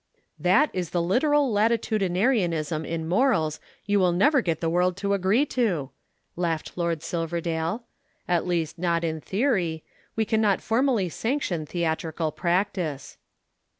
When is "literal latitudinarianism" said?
0.99-2.83